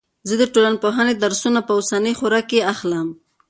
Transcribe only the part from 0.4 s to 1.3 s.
د ټولنپوهنې